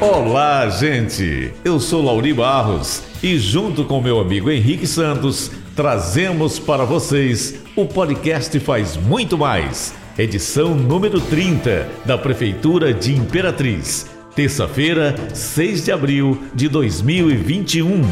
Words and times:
Olá, 0.00 0.68
gente! 0.68 1.52
Eu 1.64 1.80
sou 1.80 2.04
Lauri 2.04 2.32
Barros 2.32 3.02
e, 3.20 3.36
junto 3.36 3.84
com 3.84 4.00
meu 4.00 4.20
amigo 4.20 4.48
Henrique 4.48 4.86
Santos, 4.86 5.50
trazemos 5.74 6.56
para 6.56 6.84
vocês 6.84 7.60
o 7.74 7.84
podcast 7.84 8.56
Faz 8.60 8.96
Muito 8.96 9.36
Mais, 9.36 9.92
edição 10.16 10.72
número 10.72 11.20
30 11.20 11.88
da 12.04 12.16
Prefeitura 12.16 12.94
de 12.94 13.12
Imperatriz. 13.12 14.08
Terça-feira, 14.36 15.16
6 15.34 15.86
de 15.86 15.90
abril 15.90 16.40
de 16.54 16.68
2021. 16.68 18.02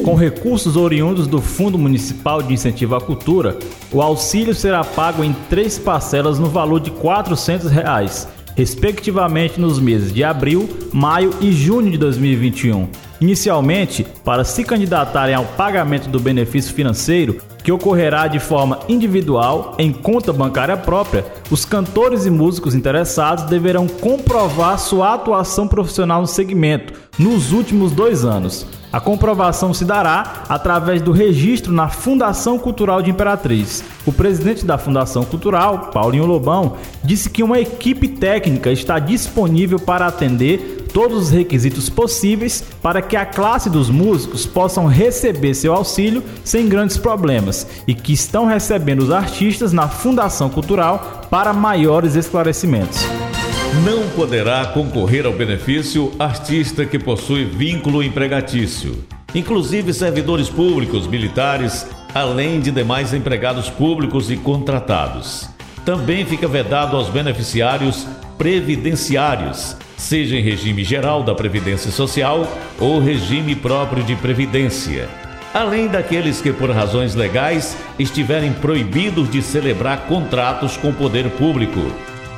Com 0.04 0.14
recursos 0.14 0.76
oriundos 0.76 1.26
do 1.26 1.42
Fundo 1.42 1.76
Municipal 1.76 2.40
de 2.40 2.54
Incentivo 2.54 2.94
à 2.94 3.00
Cultura, 3.00 3.58
o 3.90 4.00
auxílio 4.00 4.54
será 4.54 4.84
pago 4.84 5.24
em 5.24 5.32
três 5.50 5.76
parcelas 5.76 6.38
no 6.38 6.46
valor 6.46 6.78
de 6.78 6.92
400 6.92 7.68
reais, 7.68 8.28
respectivamente 8.56 9.60
nos 9.60 9.78
meses 9.78 10.12
de 10.12 10.24
abril, 10.24 10.68
maio 10.92 11.30
e 11.40 11.52
junho 11.52 11.90
de 11.90 11.98
2021. 11.98 12.88
Inicialmente, 13.22 14.04
para 14.24 14.42
se 14.42 14.64
candidatarem 14.64 15.32
ao 15.32 15.44
pagamento 15.44 16.08
do 16.08 16.18
benefício 16.18 16.74
financeiro, 16.74 17.40
que 17.62 17.70
ocorrerá 17.70 18.26
de 18.26 18.40
forma 18.40 18.80
individual 18.88 19.76
em 19.78 19.92
conta 19.92 20.32
bancária 20.32 20.76
própria, 20.76 21.24
os 21.48 21.64
cantores 21.64 22.26
e 22.26 22.30
músicos 22.30 22.74
interessados 22.74 23.44
deverão 23.44 23.86
comprovar 23.86 24.76
sua 24.76 25.14
atuação 25.14 25.68
profissional 25.68 26.20
no 26.20 26.26
segmento 26.26 26.94
nos 27.16 27.52
últimos 27.52 27.92
dois 27.92 28.24
anos. 28.24 28.66
A 28.92 29.00
comprovação 29.00 29.72
se 29.72 29.84
dará 29.84 30.42
através 30.48 31.00
do 31.00 31.12
registro 31.12 31.72
na 31.72 31.88
Fundação 31.88 32.58
Cultural 32.58 33.00
de 33.00 33.10
Imperatriz. 33.10 33.84
O 34.04 34.12
presidente 34.12 34.66
da 34.66 34.76
Fundação 34.76 35.24
Cultural, 35.24 35.92
Paulinho 35.92 36.26
Lobão, 36.26 36.76
disse 37.04 37.30
que 37.30 37.44
uma 37.44 37.60
equipe 37.60 38.08
técnica 38.08 38.72
está 38.72 38.98
disponível 38.98 39.78
para 39.78 40.08
atender 40.08 40.81
todos 40.92 41.24
os 41.24 41.30
requisitos 41.30 41.88
possíveis 41.88 42.62
para 42.82 43.00
que 43.00 43.16
a 43.16 43.24
classe 43.24 43.70
dos 43.70 43.88
músicos 43.88 44.46
possam 44.46 44.86
receber 44.86 45.54
seu 45.54 45.74
auxílio 45.74 46.22
sem 46.44 46.68
grandes 46.68 46.96
problemas 46.96 47.66
e 47.86 47.94
que 47.94 48.12
estão 48.12 48.46
recebendo 48.46 49.00
os 49.00 49.10
artistas 49.10 49.72
na 49.72 49.88
Fundação 49.88 50.50
Cultural 50.50 51.22
para 51.30 51.52
maiores 51.52 52.14
esclarecimentos. 52.14 53.00
Não 53.84 54.06
poderá 54.10 54.66
concorrer 54.66 55.24
ao 55.24 55.32
benefício 55.32 56.12
artista 56.18 56.84
que 56.84 56.98
possui 56.98 57.46
vínculo 57.46 58.02
empregatício, 58.02 59.02
inclusive 59.34 59.94
servidores 59.94 60.50
públicos, 60.50 61.06
militares, 61.06 61.86
além 62.14 62.60
de 62.60 62.70
demais 62.70 63.14
empregados 63.14 63.70
públicos 63.70 64.30
e 64.30 64.36
contratados. 64.36 65.48
Também 65.86 66.26
fica 66.26 66.46
vedado 66.46 66.96
aos 66.96 67.08
beneficiários 67.08 68.06
previdenciários 68.36 69.74
seja 70.02 70.36
em 70.36 70.42
regime 70.42 70.82
geral 70.82 71.22
da 71.22 71.34
Previdência 71.34 71.90
Social 71.90 72.46
ou 72.78 72.98
regime 72.98 73.54
próprio 73.54 74.02
de 74.02 74.16
Previdência, 74.16 75.08
além 75.54 75.86
daqueles 75.86 76.40
que, 76.40 76.52
por 76.52 76.70
razões 76.70 77.14
legais, 77.14 77.76
estiverem 77.98 78.52
proibidos 78.52 79.30
de 79.30 79.40
celebrar 79.40 80.06
contratos 80.06 80.76
com 80.76 80.90
o 80.90 80.94
poder 80.94 81.30
público 81.30 81.80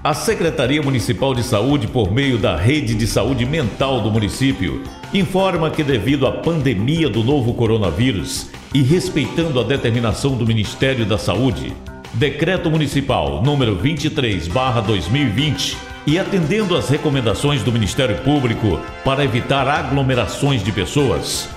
A 0.01 0.13
Secretaria 0.13 0.81
Municipal 0.81 1.35
de 1.35 1.43
Saúde, 1.43 1.85
por 1.85 2.09
meio 2.09 2.37
da 2.37 2.55
Rede 2.55 2.95
de 2.95 3.05
Saúde 3.05 3.45
Mental 3.45 3.99
do 3.99 4.09
município, 4.09 4.81
informa 5.13 5.69
que, 5.69 5.83
devido 5.83 6.25
à 6.25 6.31
pandemia 6.31 7.09
do 7.09 7.21
novo 7.21 7.53
coronavírus 7.53 8.47
e 8.73 8.81
respeitando 8.81 9.59
a 9.59 9.63
determinação 9.63 10.37
do 10.37 10.47
Ministério 10.47 11.05
da 11.05 11.17
Saúde, 11.17 11.73
Decreto 12.13 12.71
Municipal 12.71 13.43
número 13.43 13.75
23/2020, 13.75 15.75
e 16.07 16.17
atendendo 16.17 16.77
às 16.77 16.87
recomendações 16.87 17.61
do 17.61 17.73
Ministério 17.73 18.19
Público 18.19 18.79
para 19.03 19.25
evitar 19.25 19.67
aglomerações 19.67 20.63
de 20.63 20.71
pessoas, 20.71 21.49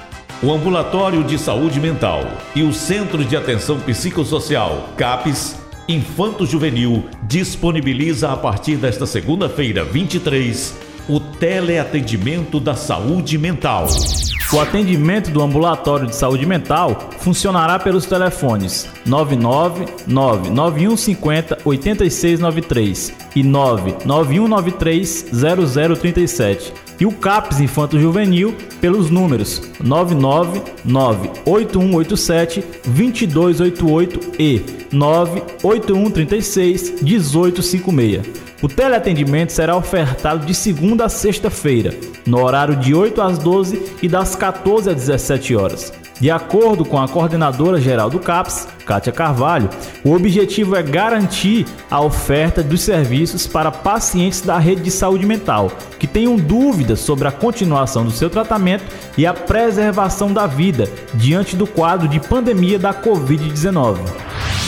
o 0.43 0.51
Ambulatório 0.51 1.23
de 1.23 1.39
Saúde 1.39 1.79
Mental 1.79 2.25
e 2.57 2.65
o 2.65 2.73
Centro 2.73 3.25
de 3.25 3.37
Atenção 3.37 3.79
Psicossocial, 3.79 4.89
CAPES, 4.97 5.62
Infanto 5.93 6.47
Juvenil 6.47 7.05
disponibiliza 7.25 8.33
a 8.33 8.37
partir 8.39 8.79
desta 8.79 9.05
segunda-feira, 9.05 9.85
23, 9.85 10.75
o 11.07 11.21
teleatendimento 11.21 12.59
da 12.59 12.75
saúde 12.75 13.37
mental. 13.37 13.89
O 14.53 14.61
atendimento 14.61 15.31
do 15.31 15.41
ambulatório 15.41 16.07
de 16.07 16.15
saúde 16.15 16.45
mental 16.45 17.09
funcionará 17.21 17.79
pelos 17.79 18.05
telefones 18.05 18.87
99 19.07 19.87
9150 20.07 21.61
8693 21.65 23.15
e 23.35 23.43
99193 23.43 25.25
0037 25.99 26.71
e 27.01 27.07
o 27.07 27.12
CAPS 27.12 27.61
Infanto 27.61 27.99
Juvenil 27.99 28.55
pelos 28.79 29.09
números 29.09 29.62
9998187 29.82 32.62
2288 32.85 34.21
e 34.38 34.61
98136 34.93 37.03
1856. 37.03 38.43
O 38.62 38.69
teleatendimento 38.69 39.53
será 39.53 39.76
ofertado 39.76 40.47
de 40.47 40.55
segunda 40.55 41.06
a 41.06 41.09
sexta-feira, 41.09 41.93
no 42.25 42.44
horário 42.44 42.76
de 42.76 42.94
8 42.94 43.21
às 43.21 43.37
12 43.37 43.97
e 44.00 44.09
das 44.09 44.37
14 44.43 44.91
às 44.91 44.97
17 44.97 45.55
horas. 45.55 45.93
De 46.21 46.29
acordo 46.29 46.85
com 46.85 46.99
a 46.99 47.06
coordenadora 47.06 47.81
geral 47.81 48.11
do 48.11 48.19
CAPS, 48.19 48.67
Kátia 48.85 49.12
Carvalho, 49.12 49.71
o 50.05 50.12
objetivo 50.12 50.75
é 50.75 50.83
garantir 50.83 51.65
a 51.89 52.00
oferta 52.00 52.61
dos 52.61 52.81
serviços 52.81 53.47
para 53.47 53.71
pacientes 53.71 54.41
da 54.41 54.59
rede 54.59 54.83
de 54.83 54.91
saúde 54.91 55.25
mental 55.25 55.71
que 55.97 56.09
tenham 56.09 56.35
dúvidas 56.35 56.99
sobre 56.99 57.29
a 57.29 57.31
continuação 57.31 58.05
do 58.05 58.11
seu 58.11 58.29
tratamento 58.29 58.85
e 59.17 59.25
a 59.25 59.33
preservação 59.33 60.33
da 60.33 60.45
vida 60.45 60.88
diante 61.15 61.55
do 61.55 61.67
quadro 61.67 62.09
de 62.09 62.19
pandemia 62.19 62.81
da 62.81 62.93
Covid-19. 62.93 63.99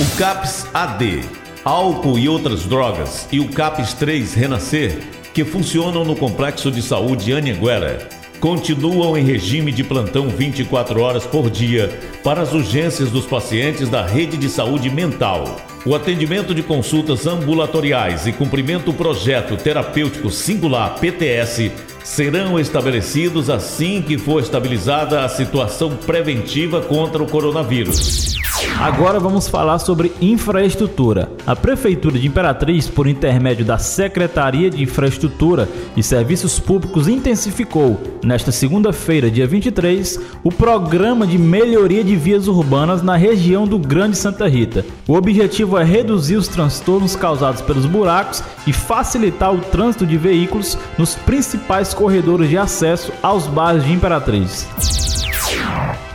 O 0.01 0.17
CAPS 0.17 0.69
AD, 0.73 1.25
álcool 1.65 2.17
e 2.17 2.29
outras 2.29 2.63
drogas, 2.63 3.27
e 3.33 3.41
o 3.41 3.49
CAPS 3.49 3.93
3 3.95 4.35
Renascer 4.35 5.01
que 5.33 5.45
funcionam 5.45 6.05
no 6.05 6.15
Complexo 6.15 6.71
de 6.71 6.81
Saúde 6.81 7.33
Anhanguera, 7.33 8.09
continuam 8.45 9.17
em 9.17 9.25
regime 9.25 9.73
de 9.73 9.83
plantão 9.83 10.29
24 10.29 11.01
horas 11.01 11.25
por 11.25 11.49
dia 11.49 11.89
para 12.23 12.43
as 12.43 12.53
urgências 12.53 13.11
dos 13.11 13.25
pacientes 13.25 13.89
da 13.89 14.05
rede 14.05 14.37
de 14.37 14.51
saúde 14.51 14.91
mental. 14.91 15.57
O 15.87 15.95
atendimento 15.95 16.55
de 16.55 16.63
consultas 16.63 17.27
ambulatoriais 17.27 18.27
e 18.27 18.33
cumprimento 18.35 18.85
do 18.85 18.93
projeto 18.93 19.57
terapêutico 19.57 20.29
singular 20.29 20.99
PTS 21.01 21.73
serão 22.05 22.61
estabelecidos 22.61 23.49
assim 23.49 24.03
que 24.03 24.19
for 24.19 24.43
estabilizada 24.43 25.25
a 25.25 25.29
situação 25.31 25.97
preventiva 25.97 26.83
contra 26.83 27.23
o 27.23 27.27
coronavírus. 27.27 28.37
Agora 28.81 29.21
vamos 29.21 29.49
falar 29.49 29.79
sobre 29.79 30.13
infraestrutura. 30.21 31.31
A 31.47 31.55
Prefeitura 31.55 32.19
de 32.19 32.27
Imperatriz, 32.27 32.89
por 32.89 33.07
intermédio 33.07 33.65
da 33.65 33.79
Secretaria 33.79 34.69
de 34.69 34.83
Infraestrutura 34.83 35.69
e 35.97 36.03
Serviços 36.03 36.59
Públicos, 36.59 37.09
intensificou, 37.09 37.99
nesta 38.23 38.51
segunda-feira, 38.51 39.31
dia 39.31 39.47
23, 39.47 40.21
o 40.43 40.51
programa 40.51 41.27
de 41.27 41.39
melhoria 41.39 42.03
de 42.03 42.17
vias 42.17 42.49
urbanas 42.49 43.01
na 43.01 43.17
região 43.17 43.67
do 43.67 43.79
Grande 43.79 44.19
Santa 44.19 44.47
Rita. 44.49 44.85
O 45.07 45.15
objetivo 45.15 45.79
é 45.79 45.85
reduzir 45.85 46.37
os 46.37 46.49
transtornos 46.49 47.17
causados 47.17 47.63
pelos 47.63 47.87
buracos 47.87 48.43
e 48.67 48.73
facilitar 48.73 49.55
o 49.55 49.61
trânsito 49.61 50.05
de 50.05 50.19
veículos 50.19 50.77
nos 50.99 51.15
principais 51.15 51.95
corredores 51.95 52.51
de 52.51 52.59
acesso 52.59 53.13
aos 53.23 53.47
bairros 53.47 53.85
de 53.85 53.93
Imperatriz. 53.93 55.14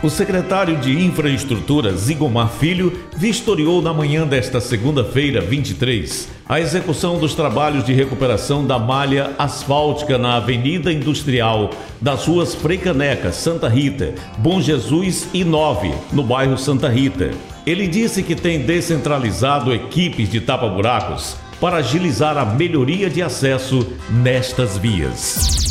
O 0.02 0.08
secretário 0.08 0.78
de 0.78 0.98
Infraestrutura, 0.98 1.94
Zigomar 1.94 2.48
Filho, 2.48 2.90
vistoriou 3.14 3.82
na 3.82 3.92
manhã 3.92 4.26
desta 4.26 4.58
segunda-feira, 4.58 5.42
23, 5.42 6.26
a 6.48 6.58
execução 6.58 7.18
dos 7.18 7.34
trabalhos 7.34 7.84
de 7.84 7.92
recuperação 7.92 8.66
da 8.66 8.78
malha 8.78 9.32
asfáltica 9.38 10.16
na 10.16 10.36
Avenida 10.36 10.90
Industrial 10.90 11.68
das 12.00 12.26
ruas 12.26 12.54
Freicaneca, 12.54 13.30
Santa 13.30 13.68
Rita, 13.68 14.14
Bom 14.38 14.58
Jesus 14.58 15.28
e 15.34 15.44
Nove, 15.44 15.92
no 16.14 16.22
bairro 16.22 16.56
Santa 16.56 16.88
Rita. 16.88 17.32
Ele 17.66 17.86
disse 17.86 18.22
que 18.22 18.34
tem 18.34 18.60
descentralizado 18.60 19.70
equipes 19.70 20.30
de 20.30 20.40
tapa-buracos 20.40 21.36
para 21.60 21.76
agilizar 21.76 22.38
a 22.38 22.46
melhoria 22.46 23.10
de 23.10 23.22
acesso 23.22 23.86
nestas 24.08 24.78
vias. 24.78 25.69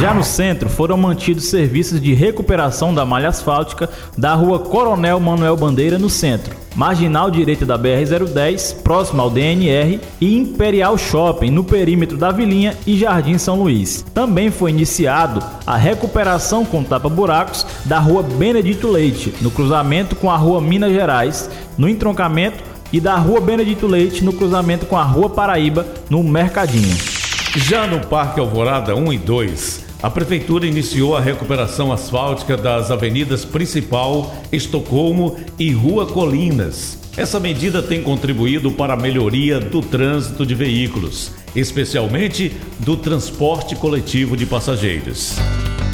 Já 0.00 0.12
no 0.12 0.24
centro, 0.24 0.68
foram 0.68 0.96
mantidos 0.96 1.44
serviços 1.44 2.00
de 2.00 2.12
recuperação 2.14 2.92
da 2.92 3.06
malha 3.06 3.28
asfáltica 3.28 3.88
da 4.18 4.34
rua 4.34 4.58
Coronel 4.58 5.20
Manuel 5.20 5.56
Bandeira, 5.56 5.98
no 5.98 6.10
centro, 6.10 6.54
marginal 6.74 7.30
direita 7.30 7.64
da 7.64 7.78
BR-010, 7.78 8.82
próximo 8.82 9.22
ao 9.22 9.30
DNR, 9.30 10.00
e 10.20 10.36
Imperial 10.36 10.98
Shopping, 10.98 11.50
no 11.50 11.62
perímetro 11.62 12.16
da 12.16 12.32
Vilinha 12.32 12.76
e 12.86 12.98
Jardim 12.98 13.38
São 13.38 13.62
Luís. 13.62 14.04
Também 14.12 14.50
foi 14.50 14.70
iniciado 14.70 15.40
a 15.66 15.76
recuperação 15.76 16.64
com 16.64 16.82
tapa-buracos 16.82 17.64
da 17.84 17.98
rua 17.98 18.22
Benedito 18.22 18.88
Leite, 18.88 19.32
no 19.40 19.50
cruzamento 19.50 20.16
com 20.16 20.30
a 20.30 20.36
rua 20.36 20.60
Minas 20.60 20.92
Gerais, 20.92 21.48
no 21.78 21.88
entroncamento, 21.88 22.62
e 22.92 23.00
da 23.00 23.16
rua 23.16 23.40
Benedito 23.40 23.86
Leite, 23.86 24.22
no 24.22 24.32
cruzamento 24.32 24.86
com 24.86 24.96
a 24.96 25.02
rua 25.02 25.28
Paraíba, 25.28 25.86
no 26.08 26.22
Mercadinho. 26.22 27.13
Já 27.56 27.86
no 27.86 28.00
Parque 28.00 28.40
Alvorada 28.40 28.96
1 28.96 29.12
e 29.12 29.18
2, 29.18 29.84
a 30.02 30.10
Prefeitura 30.10 30.66
iniciou 30.66 31.16
a 31.16 31.20
recuperação 31.20 31.92
asfáltica 31.92 32.56
das 32.56 32.90
avenidas 32.90 33.44
Principal, 33.44 34.34
Estocolmo 34.50 35.36
e 35.56 35.70
Rua 35.70 36.04
Colinas. 36.04 36.98
Essa 37.16 37.38
medida 37.38 37.80
tem 37.80 38.02
contribuído 38.02 38.72
para 38.72 38.94
a 38.94 38.96
melhoria 38.96 39.60
do 39.60 39.80
trânsito 39.80 40.44
de 40.44 40.52
veículos, 40.52 41.30
especialmente 41.54 42.50
do 42.80 42.96
transporte 42.96 43.76
coletivo 43.76 44.36
de 44.36 44.46
passageiros. 44.46 45.36